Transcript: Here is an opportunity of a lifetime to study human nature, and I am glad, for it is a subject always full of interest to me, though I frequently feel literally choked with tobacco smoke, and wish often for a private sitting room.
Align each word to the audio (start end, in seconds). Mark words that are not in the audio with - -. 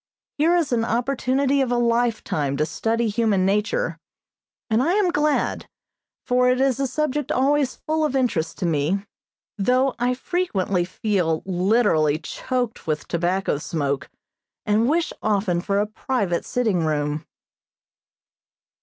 Here 0.39 0.55
is 0.55 0.71
an 0.71 0.83
opportunity 0.83 1.61
of 1.61 1.71
a 1.71 1.75
lifetime 1.77 2.57
to 2.57 2.65
study 2.65 3.07
human 3.07 3.45
nature, 3.45 3.99
and 4.67 4.81
I 4.81 4.93
am 4.93 5.11
glad, 5.11 5.69
for 6.25 6.49
it 6.49 6.59
is 6.59 6.79
a 6.79 6.87
subject 6.87 7.31
always 7.31 7.75
full 7.75 8.03
of 8.03 8.15
interest 8.15 8.57
to 8.57 8.65
me, 8.65 9.05
though 9.59 9.93
I 9.99 10.15
frequently 10.15 10.85
feel 10.85 11.43
literally 11.45 12.17
choked 12.17 12.87
with 12.87 13.07
tobacco 13.07 13.59
smoke, 13.59 14.09
and 14.65 14.89
wish 14.89 15.13
often 15.21 15.61
for 15.61 15.77
a 15.79 15.85
private 15.85 16.45
sitting 16.45 16.83
room. 16.83 17.23